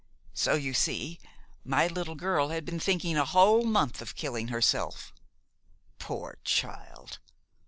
[0.33, 1.19] So, you see,
[1.63, 5.13] my little girl had been thinking a whole month of killing herself.
[5.99, 7.19] Poor child!